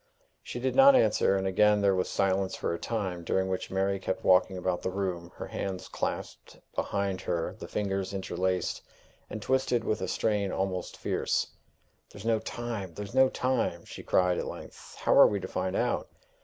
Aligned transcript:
She 0.41 0.59
did 0.59 0.73
not 0.75 0.95
answer, 0.95 1.35
and 1.35 1.45
again 1.45 1.81
there 1.81 1.93
was 1.93 2.09
silence 2.09 2.55
for 2.55 2.73
a 2.73 2.79
time, 2.79 3.23
during 3.23 3.47
which 3.47 3.69
Mary 3.69 3.99
kept 3.99 4.23
walking 4.23 4.57
about 4.57 4.81
the 4.81 4.89
room, 4.89 5.31
her 5.35 5.45
hands 5.45 5.87
clasped 5.87 6.59
behind 6.73 7.21
her, 7.21 7.55
the 7.59 7.67
fingers 7.67 8.11
interlaced, 8.11 8.81
and 9.29 9.43
twisted 9.43 9.83
with 9.83 10.01
a 10.01 10.07
strain 10.07 10.51
almost 10.51 10.97
fierce. 10.97 11.45
"There's 12.09 12.25
no 12.25 12.39
time! 12.39 12.95
there's 12.95 13.13
no 13.13 13.29
time!" 13.29 13.85
she 13.85 14.01
cried 14.01 14.39
at 14.39 14.47
length. 14.47 14.95
"How 14.97 15.13
are 15.15 15.27
we 15.27 15.39
to 15.39 15.47
find 15.47 15.75
out? 15.75 16.09